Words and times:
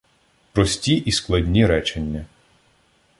Прості 0.51 0.95
і 0.95 1.11
складні 1.11 1.65
речення 1.65 2.25